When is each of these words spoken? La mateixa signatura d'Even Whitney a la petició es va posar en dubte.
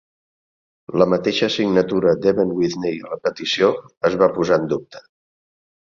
La 1.01 1.07
mateixa 1.15 1.49
signatura 1.57 2.15
d'Even 2.25 2.55
Whitney 2.63 2.99
a 3.07 3.13
la 3.13 3.21
petició 3.29 3.73
es 4.13 4.21
va 4.25 4.35
posar 4.41 4.63
en 4.65 4.71
dubte. 4.77 5.09